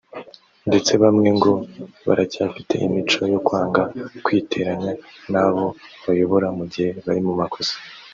ndetse 0.67 0.91
bamwe 1.03 1.27
ngo 1.37 1.51
baracyafite 2.07 2.73
imico 2.85 3.21
yo 3.33 3.39
kwanga 3.45 3.83
kwiteranya 4.25 4.91
n’abo 5.31 5.65
bayobora 6.05 6.47
mu 6.57 6.65
gihe 6.71 6.89
bari 7.05 7.21
mu 7.27 7.33
makosa 7.41 7.75